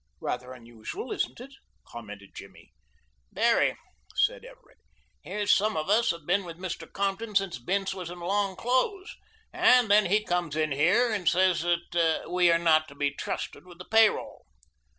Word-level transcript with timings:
"Rather 0.19 0.51
unusual, 0.51 1.11
isn't 1.11 1.39
it?" 1.39 1.51
commented 1.85 2.33
Jimmy. 2.33 2.73
"Very," 3.31 3.77
said 4.15 4.43
Everett. 4.43 4.79
"Here's 5.21 5.53
some 5.53 5.77
of 5.77 5.91
us 5.91 6.09
have 6.09 6.25
been 6.25 6.43
with 6.43 6.57
Mr. 6.57 6.91
Compton 6.91 7.35
since 7.35 7.59
Bince 7.59 7.93
was 7.93 8.09
in 8.09 8.19
long 8.19 8.55
clothes, 8.55 9.15
and 9.53 9.91
then 9.91 10.07
he 10.07 10.23
comes 10.23 10.55
in 10.55 10.71
here 10.71 11.11
and 11.13 11.29
says 11.29 11.61
that 11.61 12.23
we 12.27 12.51
are 12.51 12.57
not 12.57 12.87
to 12.87 12.95
be 12.95 13.13
trusted 13.13 13.67
with 13.67 13.77
the 13.77 13.85
pay 13.85 14.09
roll." 14.09 14.47